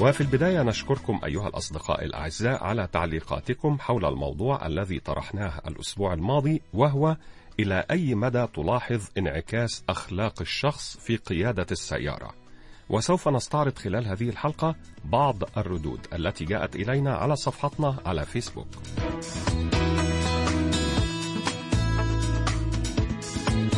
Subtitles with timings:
[0.00, 7.16] وفي البداية نشكركم أيها الأصدقاء الأعزاء على تعليقاتكم حول الموضوع الذي طرحناه الأسبوع الماضي وهو
[7.60, 12.34] إلى أي مدى تلاحظ انعكاس أخلاق الشخص في قيادة السيارة.
[12.90, 14.74] وسوف نستعرض خلال هذه الحلقة
[15.04, 18.68] بعض الردود التي جاءت إلينا على صفحتنا على فيسبوك.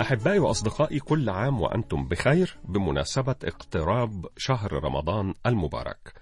[0.00, 6.12] أحبائي وأصدقائي كل عام وأنتم بخير بمناسبة اقتراب شهر رمضان المبارك.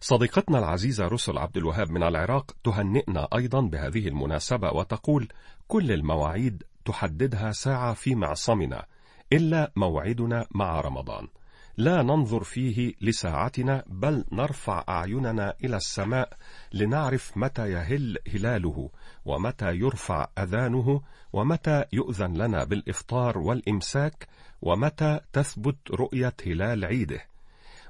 [0.00, 5.28] صديقتنا العزيزة رسل عبد الوهاب من العراق تهنئنا أيضا بهذه المناسبة وتقول:
[5.68, 8.86] كل المواعيد تحددها ساعة في معصمنا
[9.32, 11.28] إلا موعدنا مع رمضان.
[11.76, 16.32] لا ننظر فيه لساعتنا بل نرفع أعيننا إلى السماء
[16.72, 18.90] لنعرف متى يهل هلاله
[19.30, 21.00] ومتى يرفع أذانه
[21.32, 24.28] ومتى يؤذن لنا بالإفطار والإمساك
[24.62, 27.20] ومتى تثبت رؤية هلال عيده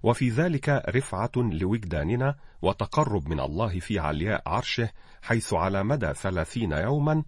[0.02, 4.90] وفي ذلك رفعة لوجداننا وتقرب من الله في علياء عرشه
[5.22, 7.22] حيث على مدى ثلاثين يوما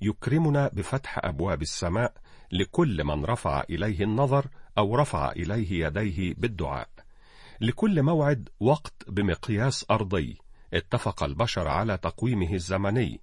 [0.00, 2.12] يكرمنا بفتح أبواب السماء
[2.52, 4.46] لكل من رفع إليه النظر
[4.78, 6.88] أو رفع إليه يديه بالدعاء.
[7.60, 10.38] لكل موعد وقت بمقياس أرضي،
[10.74, 13.20] اتفق البشر على تقويمه الزمني،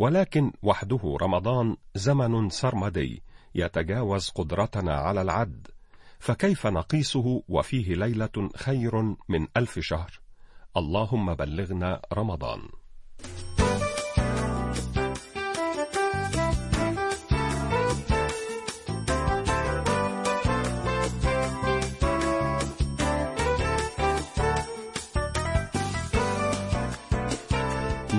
[0.00, 3.22] ولكن وحده رمضان زمن سرمدي
[3.54, 5.68] يتجاوز قدرتنا على العد،
[6.18, 10.20] فكيف نقيسه وفيه ليلة خير من ألف شهر؟
[10.76, 12.68] اللهم بلغنا رمضان.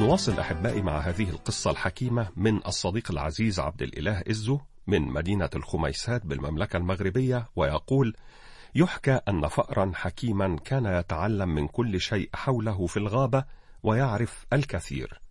[0.01, 6.25] نواصل أحبائي مع هذه القصة الحكيمة من الصديق العزيز عبد الإله إزو من مدينة الخميسات
[6.25, 8.15] بالمملكة المغربية ويقول
[8.75, 13.43] يحكى أن فأرا حكيما كان يتعلم من كل شيء حوله في الغابة
[13.83, 15.21] ويعرف الكثير.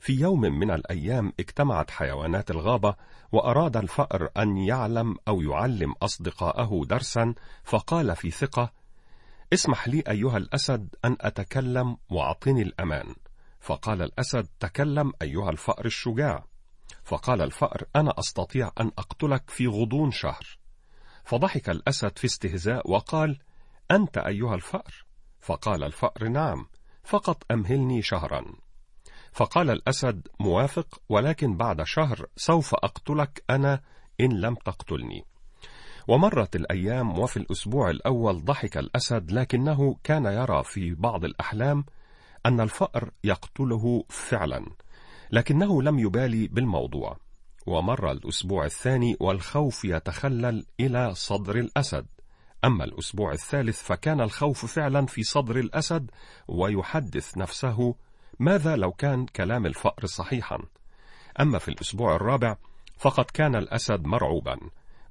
[0.00, 2.94] في يوم من الأيام اجتمعت حيوانات الغابة
[3.32, 7.34] وأراد الفأر أن يعلم أو يعلم أصدقاءه درسا
[7.64, 8.72] فقال في ثقة
[9.52, 13.14] اسمح لي أيها الأسد أن أتكلم وأعطني الأمان.
[13.66, 16.44] فقال الأسد تكلم أيها الفأر الشجاع.
[17.04, 20.58] فقال الفأر أنا أستطيع أن أقتلك في غضون شهر.
[21.24, 23.38] فضحك الأسد في استهزاء وقال
[23.90, 25.04] أنت أيها الفأر.
[25.40, 26.66] فقال الفأر نعم
[27.04, 28.44] فقط أمهلني شهرا.
[29.32, 33.80] فقال الأسد موافق ولكن بعد شهر سوف أقتلك أنا
[34.20, 35.24] إن لم تقتلني.
[36.08, 41.84] ومرت الأيام وفي الأسبوع الأول ضحك الأسد لكنه كان يرى في بعض الأحلام
[42.46, 44.66] أن الفأر يقتله فعلا
[45.30, 47.16] لكنه لم يبالي بالموضوع.
[47.66, 52.06] ومر الأسبوع الثاني والخوف يتخلل إلى صدر الأسد.
[52.64, 56.10] أما الأسبوع الثالث فكان الخوف فعلا في صدر الأسد
[56.48, 57.94] ويحدث نفسه.
[58.38, 60.58] ماذا لو كان كلام الفأر صحيحا؟
[61.40, 62.56] أما في الأسبوع الرابع
[62.98, 64.58] فقد كان الأسد مرعوبا.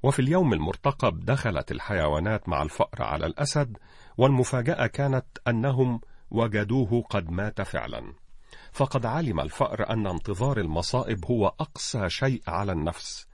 [0.03, 3.77] وفي اليوم المرتقب دخلت الحيوانات مع الفأر على الأسد
[4.17, 6.01] والمفاجأة كانت أنهم
[6.31, 8.13] وجدوه قد مات فعلا.
[8.71, 13.27] فقد علم الفأر أن انتظار المصائب هو أقسى شيء على النفس.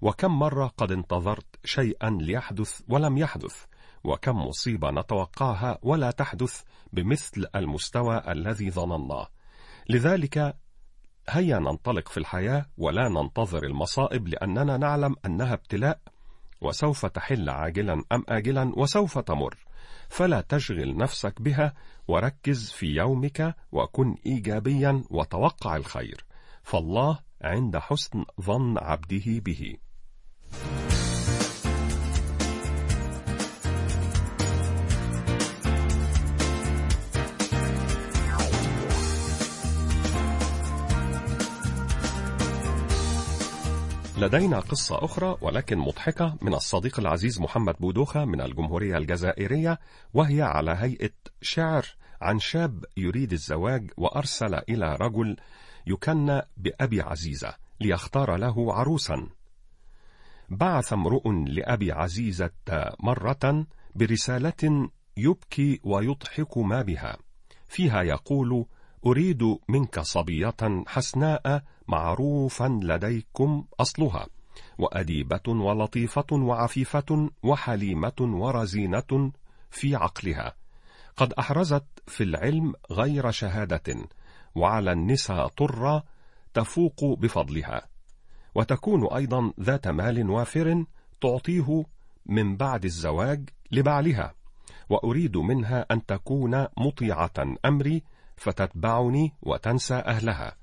[0.00, 3.64] وكم مرة قد انتظرت شيئا ليحدث ولم يحدث
[4.04, 6.62] وكم مصيبة نتوقعها ولا تحدث
[6.92, 9.28] بمثل المستوى الذي ظنناه.
[9.88, 10.56] لذلك
[11.30, 16.00] هيا ننطلق في الحياة ولا ننتظر المصائب لأننا نعلم أنها ابتلاء
[16.60, 19.56] وسوف تحل عاجلا أم آجلا وسوف تمر.
[20.08, 21.74] فلا تشغل نفسك بها
[22.08, 26.24] وركز في يومك وكن إيجابيا وتوقع الخير.
[26.62, 29.76] فالله عند حسن ظن عبده به.
[44.18, 49.78] لدينا قصة أخرى ولكن مضحكة من الصديق العزيز محمد بودوخة من الجمهورية الجزائرية
[50.14, 51.10] وهي على هيئة
[51.42, 51.86] شعر
[52.20, 55.36] عن شاب يريد الزواج وأرسل إلى رجل
[55.86, 59.28] يكنى بأبي عزيزة ليختار له عروسا.
[60.48, 62.50] بعث امرؤ لأبي عزيزة
[63.00, 67.16] مرة برسالة يبكي ويضحك ما بها.
[67.68, 68.66] فيها يقول
[69.06, 74.26] أريد منك صبية حسناء معروفا لديكم أصلها
[74.78, 79.32] وأديبة ولطيفة وعفيفة وحليمة ورزينة
[79.70, 80.54] في عقلها.
[81.16, 83.96] قد أحرزت في العلم غير شهادة
[84.54, 86.04] وعلى النساء طرة
[86.54, 87.82] تفوق بفضلها.
[88.54, 90.84] وتكون أيضا ذات مال وافر
[91.20, 91.84] تعطيه
[92.26, 94.34] من بعد الزواج لبعلها.
[94.90, 98.02] وأريد منها أن تكون مطيعة أمري
[98.38, 100.56] فتتبعني وتنسى أهلها.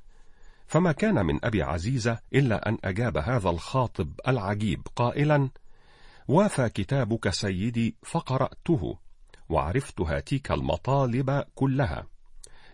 [0.67, 5.49] فما كان من أبي عزيزة إلا أن أجاب هذا الخاطب العجيب قائلا
[6.27, 8.97] وافى كتابك سيدي فقرأته
[9.49, 12.07] وعرفت هاتيك المطالب كلها.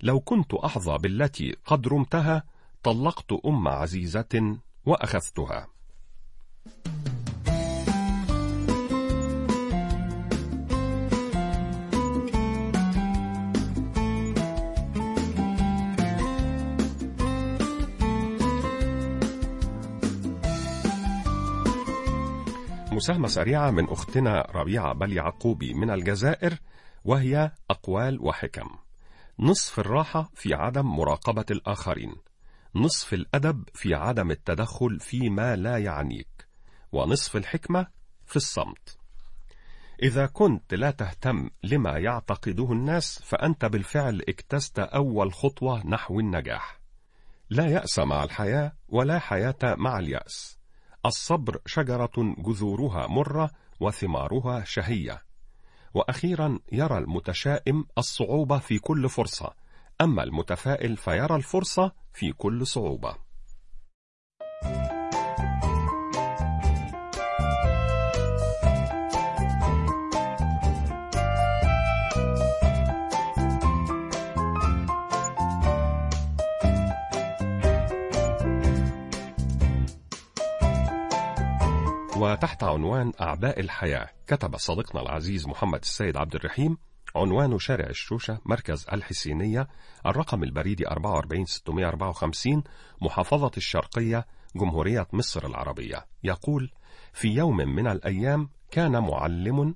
[0.02, 2.44] لو كنت أحظى بالتي قد رمتها
[2.84, 5.68] طلقت أم عزيزة وأخذتها.
[23.02, 26.58] مساهمة سريعة من أختنا ربيعة بل يعقوبي من الجزائر
[27.06, 28.70] وهي أقوال وحكم.
[29.40, 32.16] نصف الراحة في عدم مراقبة الآخرين.
[32.76, 36.48] نصف الأدب في عدم التدخل فيما لا يعنيك.
[36.92, 37.88] ونصف الحكمة
[38.26, 38.98] في الصمت.
[40.04, 46.80] إذا كنت لا تهتم لما يعتقده الناس فأنت بالفعل اكتست أول خطوة نحو النجاح.
[47.50, 50.61] لا يأس مع الحياة ولا حياة مع اليأس.
[51.06, 55.22] الصبر شجرة جذورها مرة وثمارها شهية.
[55.94, 59.54] وأخيرا يرى المتشائم الصعوبة في كل فرصة.
[60.02, 63.16] أما المتفائل فيرى الفرصة في كل صعوبة.
[82.32, 86.78] وتحت عنوان أعباء الحياة كتب صديقنا العزيز محمد السيد عبد الرحيم
[87.16, 89.68] عنوان شارع الشوشة مركز الحسينية
[90.06, 92.64] الرقم البريدي 44654
[93.02, 94.26] محافظة الشرقية
[94.56, 96.72] جمهورية مصر العربية يقول
[97.14, 99.76] في يوم من الأيام كان معلم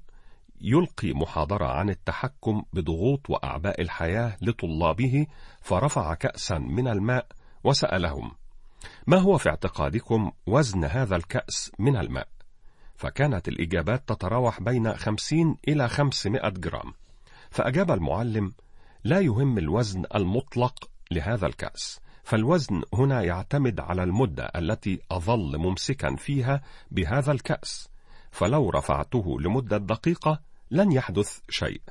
[0.62, 5.28] يلقي محاضرة عن التحكم بضغوط وأعباء الحياة لطلابه
[5.62, 7.28] فرفع كأسا من الماء
[7.64, 8.32] وسألهم
[9.08, 12.35] ما هو في اعتقادكم وزن هذا الكأس من الماء؟
[12.96, 16.94] فكانت الإجابات تتراوح بين 50 إلى 500 جرام.
[17.50, 18.54] فأجاب المعلم
[19.04, 26.62] لا يهم الوزن المطلق لهذا الكأس فالوزن هنا يعتمد على المدة التي أظل ممسكا فيها
[26.92, 27.90] بهذا الكأس
[28.32, 30.40] فلو رفعته لمدة دقيقة
[30.72, 31.82] لن يحدث شيء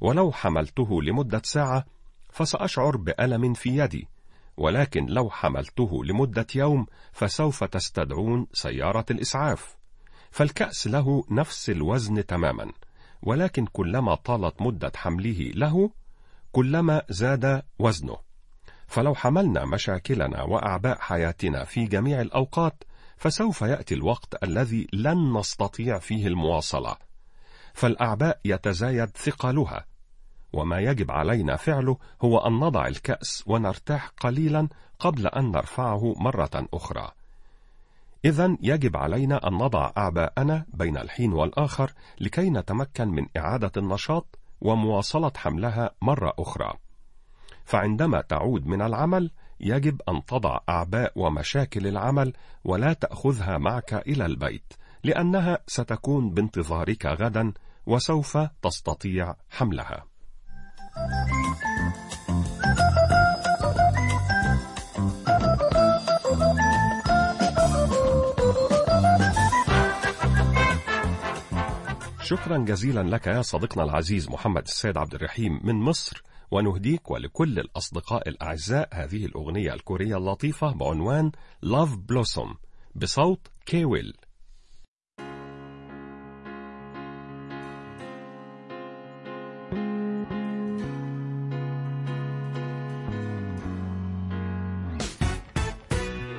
[0.00, 1.84] ولو حملته لمدة ساعة
[2.30, 4.08] فسأشعر بألم في يدي
[4.56, 9.76] ولكن لو حملته لمدة يوم فسوف تستدعون سيارة الإسعاف.
[10.34, 12.72] فالكأس له نفس الوزن تماما
[13.22, 15.90] ولكن كلما طالت مدة حمله له
[16.52, 18.16] كلما زاد وزنه.
[18.86, 22.84] فلو حملنا مشاكلنا وأعباء حياتنا في جميع الأوقات
[23.16, 26.96] فسوف يأتي الوقت الذي لن نستطيع فيه المواصلة.
[27.74, 29.86] فالأعباء يتزايد ثقلها
[30.52, 37.10] وما يجب علينا فعله هو أن نضع الكأس ونرتاح قليلا قبل أن نرفعه مرة أخرى.
[38.24, 45.32] إذا يجب علينا أن نضع أعباءنا بين الحين والآخر لكي نتمكن من إعادة النشاط ومواصلة
[45.36, 46.72] حملها مرة أخرى.
[47.64, 52.32] فعندما تعود من العمل يجب أن تضع أعباء ومشاكل العمل
[52.64, 54.72] ولا تأخذها معك إلى البيت،
[55.04, 57.52] لأنها ستكون بانتظارك غدا
[57.86, 60.04] وسوف تستطيع حملها.
[72.23, 78.29] شكرا جزيلا لك يا صديقنا العزيز محمد السيد عبد الرحيم من مصر ونهديك ولكل الأصدقاء
[78.29, 81.31] الأعزاء هذه الأغنية الكورية اللطيفة بعنوان
[81.65, 82.55] Love Blossom
[82.95, 84.13] بصوت كيويل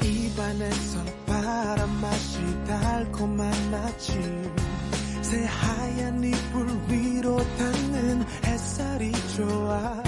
[0.02, 4.55] 입안에서 바람만 다시 달콤한 아침.
[5.21, 10.03] 새하얀 이불 위로 닿는 햇살이 좋아.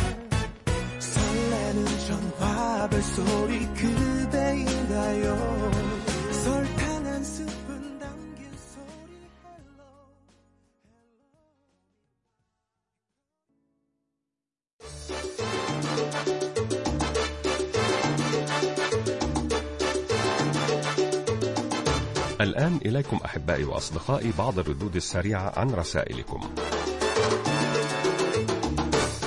[0.98, 5.38] 설레는 전화 벨 소리 그대인가요?
[6.32, 6.87] 설탕
[22.68, 26.40] الآن إليكم أحبائي وأصدقائي بعض الردود السريعة عن رسائلكم.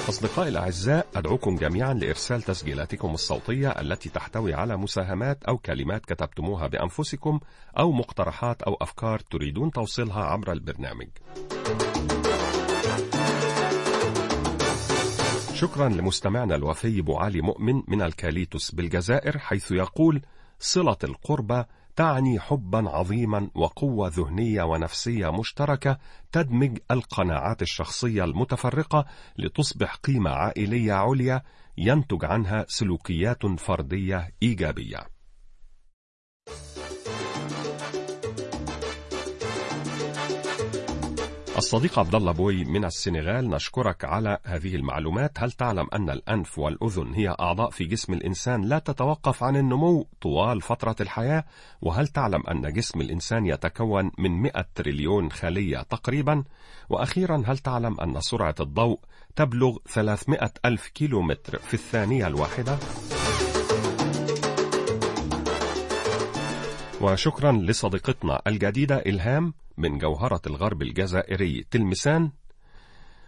[0.08, 7.40] أصدقائي الأعزاء أدعوكم جميعا لإرسال تسجيلاتكم الصوتية التي تحتوي على مساهمات أو كلمات كتبتموها بأنفسكم
[7.78, 11.08] أو مقترحات أو أفكار تريدون توصيلها عبر البرنامج.
[15.54, 20.22] شكرا لمستمعنا الوفي بوعلي مؤمن من الكاليتوس بالجزائر حيث يقول
[20.58, 21.64] صلة القربى
[22.00, 25.98] تعني حبا عظيما وقوة ذهنية ونفسية مشتركة
[26.32, 29.06] تدمج القناعات الشخصية المتفرقة
[29.38, 31.42] لتصبح قيمة عائلية عليا
[31.78, 35.19] ينتج عنها سلوكيات فردية إيجابية.
[41.60, 45.32] الصديق عبد الله بوي من السنغال نشكرك على هذه المعلومات.
[45.38, 50.60] هل تعلم أن الأنف والأذن هي أعضاء في جسم الإنسان لا تتوقف عن النمو طوال
[50.62, 51.44] فترة الحياة؟
[51.82, 56.44] وهل تعلم أن جسم الإنسان يتكون من 100 تريليون خلية تقريبا؟
[56.90, 59.00] وأخيرا هل تعلم أن سرعة الضوء
[59.36, 62.78] تبلغ 300 ألف كيلومتر في الثانية الواحدة؟
[67.00, 72.30] وشكرا لصديقتنا الجديدة إلهام من جوهرة الغرب الجزائري تلمسان.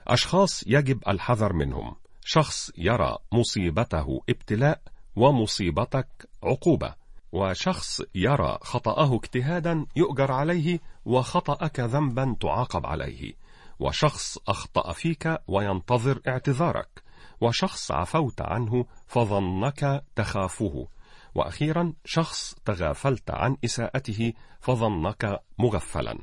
[0.07, 1.95] أشخاص يجب الحذر منهم.
[2.25, 4.81] شخص يرى مصيبته ابتلاء
[5.17, 6.95] ومصيبتك عقوبة.
[7.33, 13.33] وشخص يرى خطأه اجتهادا يؤجر عليه وخطأك ذنبا تعاقب عليه.
[13.81, 17.02] وشخص أخطأ فيك وينتظر اعتذارك.
[17.41, 20.88] وشخص عفوت عنه فظنك تخافه.
[21.35, 26.19] وأخيرا شخص تغافلت عن إساءته فظنك مغفلا.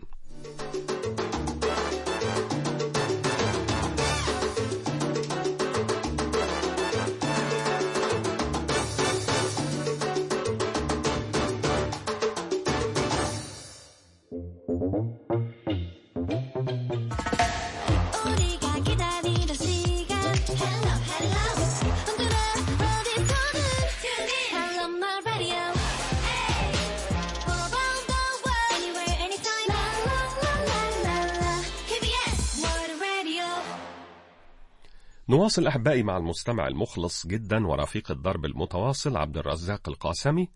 [35.29, 40.49] نواصل أحبائي مع المستمع المخلص جدا ورفيق الدرب المتواصل عبد الرزاق القاسمي.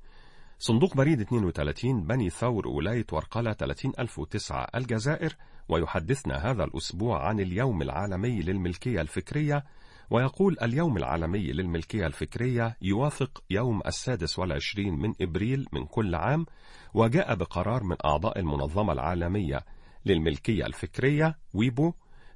[0.59, 5.35] صندوق بريد 32 بني ثور ولاية ورقلة 30009 الجزائر
[5.69, 9.63] ويحدثنا هذا الأسبوع عن اليوم العالمي للملكية الفكرية
[10.09, 16.45] ويقول اليوم العالمي للملكية الفكرية يوافق يوم السادس والعشرين من إبريل من كل عام
[16.93, 19.65] وجاء بقرار من أعضاء المنظمة العالمية
[20.05, 21.93] للملكية الفكرية ويبو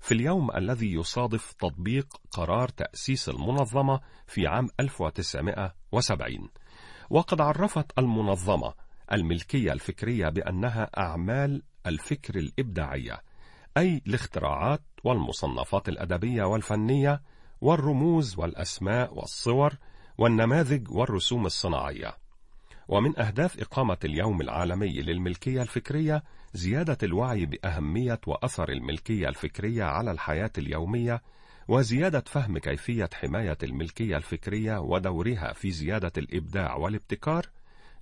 [0.08, 6.50] في اليوم الذي يصادف تطبيق قرار تأسيس المنظمة في عام 1970
[7.10, 8.74] وقد عرفت المنظمة
[9.12, 13.22] الملكية الفكرية بأنها أعمال الفكر الإبداعية
[13.78, 17.22] أي الاختراعات والمصنفات الأدبية والفنية
[17.62, 19.74] والرموز والأسماء والصور
[20.18, 22.18] والنماذج والرسوم الصناعية.
[22.88, 30.52] ومن أهداف إقامة اليوم العالمي للملكية الفكرية زيادة الوعي بأهمية وأثر الملكية الفكرية على الحياة
[30.58, 31.22] اليومية
[31.68, 37.46] وزيادة فهم كيفية حماية الملكية الفكرية ودورها في زيادة الإبداع والابتكار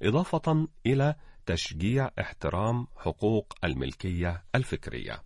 [0.01, 1.15] إضافة إلى
[1.45, 5.23] تشجيع احترام حقوق الملكية الفكرية.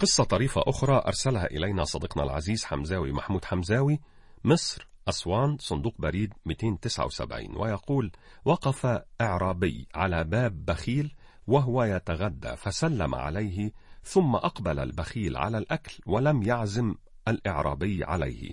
[0.00, 4.00] قصة طريفة أخرى أرسلها إلينا صديقنا العزيز حمزاوي محمود حمزاوي
[4.44, 8.12] مصر أسوان صندوق بريد 279 ويقول
[8.44, 11.14] وقف إعرابي على باب بخيل
[11.46, 16.94] وهو يتغدى فسلم عليه ثم أقبل البخيل على الأكل ولم يعزم
[17.28, 18.52] الإعرابي عليه.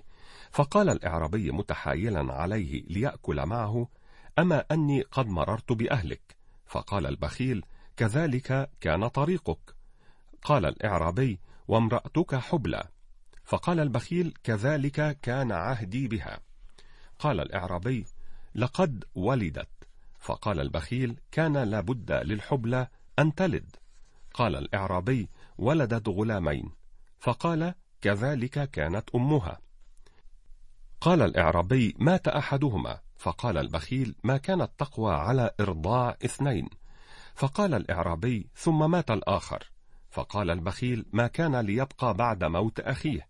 [0.52, 3.88] فقال الإعرابي متحايلا عليه ليأكل معه
[4.40, 6.36] أما أني قد مررت بأهلك.
[6.66, 7.66] فقال البخيل
[7.98, 9.75] كذلك كان طريقك.
[10.46, 12.84] قال الإعرابي وامرأتك حبلى.
[13.44, 16.40] فقال البخيل كذلك كان عهدي بها.
[17.20, 18.06] قال الإعرابي
[18.56, 19.70] لقد ولدت.
[20.20, 22.88] فقال البخيل كان لابد للحبلى
[23.20, 23.76] أن تلد.
[24.34, 26.72] قال الإعرابي ولدت غلامين.
[27.20, 29.60] فقال كذلك كانت أمها.
[31.02, 33.00] قال الإعرابي مات أحدهما.
[33.18, 36.70] فقال البخيل ما كانت تقوى على إرضاع اثنين.
[37.36, 39.75] فقال الإعرابي ثم مات الآخر.
[40.16, 43.28] فقال البخيل ما كان ليبقى بعد موت أخيه.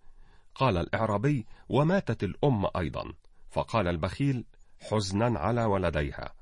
[0.56, 3.14] قال الإعرابي وماتت الأم أيضا.
[3.50, 4.46] فقال البخيل
[4.80, 6.34] حزنا على ولديها.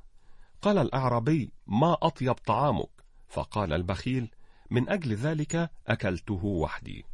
[0.62, 2.90] قال الأعرابي ما أطيب طعامك.
[3.28, 4.32] فقال البخيل
[4.72, 7.06] من أجل ذلك أكلته وحدي.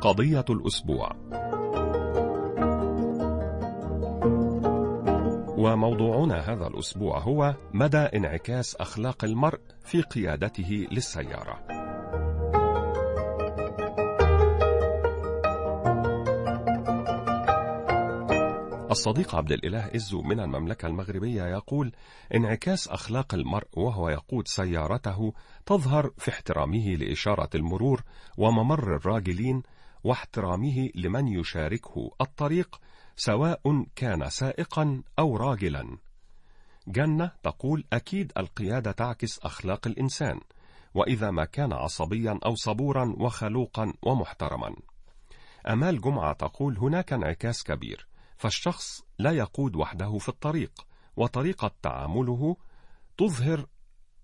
[0.00, 1.27] قضية الأسبوع
[5.58, 11.58] وموضوعنا هذا الأسبوع هو مدى انعكاس أخلاق المرء في قيادته للسيارة.
[18.90, 21.92] الصديق عبد الإله إزو من المملكة المغربية يقول
[22.34, 25.32] انعكاس أخلاق المرء وهو يقود سيارته
[25.66, 28.02] تظهر في احترامه لإشارة المرور
[28.36, 29.62] وممر الراجلين
[30.04, 32.80] واحترامه لمن يشاركه الطريق
[33.20, 35.98] سواء كان سائقا أو راجلا.
[36.88, 40.40] جنة تقول أكيد القيادة تعكس أخلاق الإنسان
[40.94, 44.76] وإذا ما كان عصبيا أو صبورا وخلوقا ومحترما.
[45.68, 52.56] أمال جمعة تقول هناك انعكاس كبير فالشخص لا يقود وحده في الطريق وطريقة تعامله
[53.16, 53.66] تظهر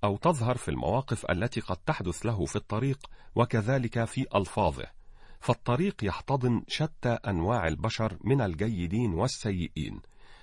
[0.05, 4.87] أو تظهر في المواقف التي قد تحدث له في الطريق وكذلك في ألفاظه.
[5.45, 10.01] فالطريق يحتضن شتى أنواع البشر من الجيدين والسيئين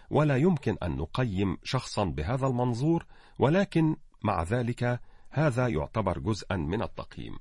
[0.09, 3.05] ولا يمكن أن نقيم شخصا بهذا المنظور
[3.39, 7.37] ولكن مع ذلك هذا يعتبر جزءا من التقييم.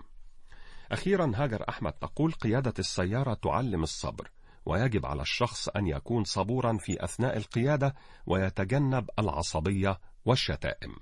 [0.92, 4.30] أخيرا هاجر أحمد تقول قيادة السيارة تعلم الصبر
[4.66, 7.94] ويجب على الشخص أن يكون صبورا في أثناء القيادة
[8.26, 10.96] ويتجنب العصبية والشتائم.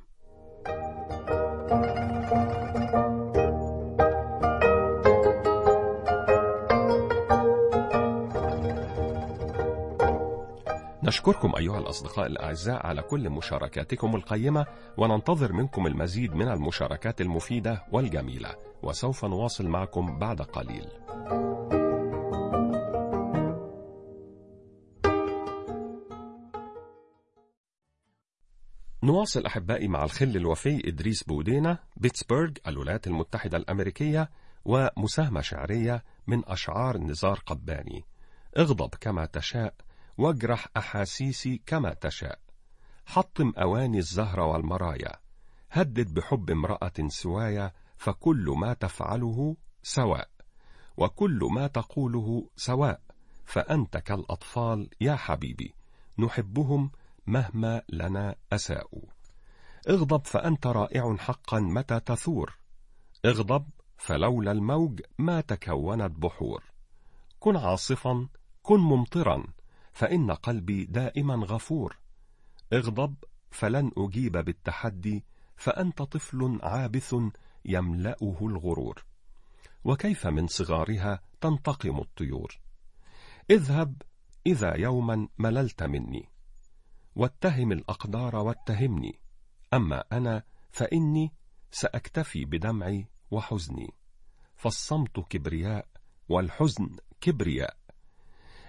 [11.08, 14.66] نشكركم أيها الأصدقاء الأعزاء على كل مشاركاتكم القيمة
[14.96, 20.88] وننتظر منكم المزيد من المشاركات المفيدة والجميلة وسوف نواصل معكم بعد قليل.
[29.02, 34.30] نواصل أحبائي مع الخل الوفي إدريس بودينا بيتسبرغ الولايات المتحدة الأمريكية
[34.64, 38.04] ومساهمة شعرية من أشعار نزار قباني.
[38.58, 39.74] اغضب كما تشاء.
[40.18, 42.38] واجرح أحاسيسي كما تشاء.
[43.06, 45.16] حطم أواني الزهر والمرايا.
[45.70, 50.30] هدد بحب امرأة سوايا فكل ما تفعله سواء.
[50.96, 53.00] وكل ما تقوله سواء.
[53.44, 55.74] فأنت كالأطفال يا حبيبي.
[56.18, 56.90] نحبهم
[57.26, 59.02] مهما لنا أساءوا
[59.88, 62.58] اغضب فأنت رائع حقا متى تثور.
[63.24, 66.64] اغضب فلولا الموج ما تكونت بحور.
[67.40, 68.28] كن عاصفا
[68.62, 69.44] كن ممطرا.
[69.98, 71.98] فإن قلبي دائما غفور.
[72.72, 73.14] اغضب
[73.50, 75.24] فلن أجيب بالتحدي
[75.56, 77.14] فأنت طفل عابث
[77.64, 79.04] يملأه الغرور.
[79.84, 82.60] وكيف من صغارها تنتقم الطيور؟
[83.50, 84.02] اذهب
[84.46, 86.28] إذا يوما مللت مني.
[87.16, 89.20] واتهم الأقدار واتهمني.
[89.74, 91.32] أما أنا فإني
[91.70, 93.94] سأكتفي بدمعي وحزني.
[94.56, 95.88] فالصمت كبرياء
[96.28, 97.77] والحزن كبرياء.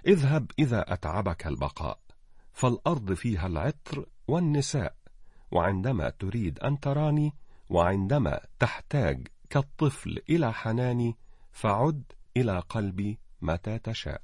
[0.06, 1.98] اذهب إذا أتعبك البقاء
[2.52, 4.96] فالأرض فيها العطر والنساء
[5.50, 7.34] وعندما تريد أن تراني
[7.68, 11.16] وعندما تحتاج كالطفل إلى حناني
[11.52, 12.02] فعد
[12.36, 14.22] إلى قلبي متى تشاء.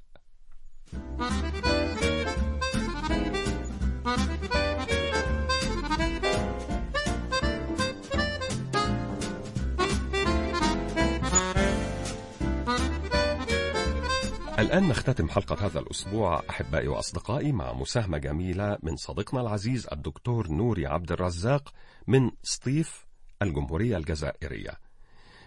[14.59, 20.87] الآن نختتم حلقة هذا الأسبوع أحبائي وأصدقائي مع مساهمة جميلة من صديقنا العزيز الدكتور نوري
[20.87, 21.73] عبد الرزاق
[22.07, 23.05] من سطيف
[23.41, 24.71] الجمهورية الجزائرية.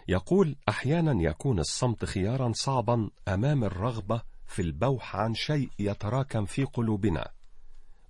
[0.08, 7.30] يقول أحيانا يكون الصمت خيارا صعبا أمام الرغبة في البوح عن شيء يتراكم في قلوبنا.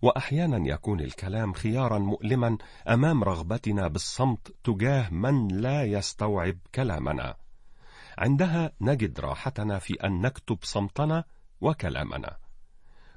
[0.03, 2.59] وأحيانا يكون الكلام خيارا مؤلما
[2.89, 7.37] أمام رغبتنا بالصمت تجاه من لا يستوعب كلامنا.
[8.21, 11.25] عندها نجد راحتنا في أن نكتب صمتنا
[11.61, 12.37] وكلامنا.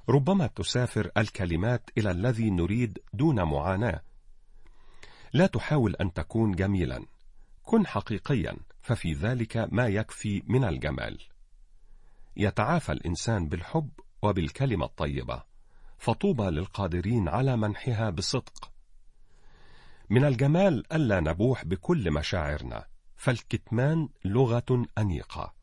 [0.09, 4.01] ربما تسافر الكلمات إلى الذي نريد دون معاناة.
[5.33, 7.05] لا تحاول أن تكون جميلا.
[7.63, 11.19] كن حقيقيا ففي ذلك ما يكفي من الجمال.
[12.37, 13.89] يتعافى الإنسان بالحب
[14.21, 15.43] وبالكلمة الطيبة.
[15.97, 18.71] فطوبى للقادرين على منحها بصدق.
[20.09, 22.92] من الجمال ألا نبوح بكل مشاعرنا.
[23.15, 25.53] فالكتمان لغة أنيقة.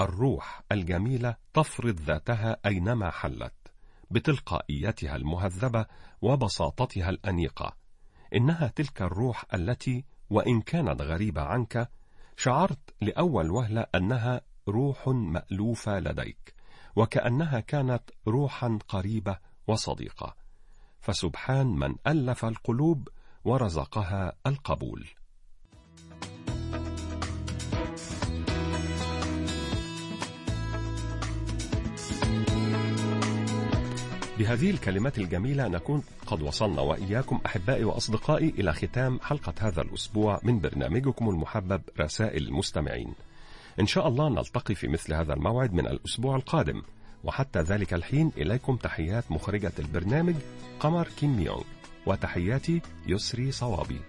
[0.00, 3.54] الروح الجميلة تفرض ذاتها أينما حلت
[4.10, 5.86] بتلقائيتها المهذبة
[6.22, 7.76] وبساطتها الأنيقة.
[8.34, 11.90] إنها تلك الروح التي وإن كانت غريبة عنك
[12.36, 16.54] شعرت لأول وهلة أنها روح مألوفة لديك
[16.96, 20.36] وكأنها كانت روحا قريبة وصديقة.
[21.00, 23.08] فسبحان من ألف القلوب
[23.44, 25.08] ورزقها القبول.
[34.40, 40.60] بهذه الكلمات الجميلة نكون قد وصلنا وإياكم أحبائي وأصدقائي إلى ختام حلقة هذا الأسبوع من
[40.60, 43.14] برنامجكم المحبب رسائل المستمعين.
[43.80, 46.82] إن شاء الله نلتقي في مثل هذا الموعد من الأسبوع القادم.
[47.24, 50.34] وحتى ذلك الحين إليكم تحيات مخرجة البرنامج
[50.80, 51.64] قمر كيم يونغ
[52.06, 54.00] وتحياتي يسري صوابي.